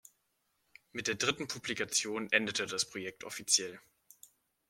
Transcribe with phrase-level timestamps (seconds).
[0.93, 3.79] Mit der dritten Publikation endete das Projekt offiziell.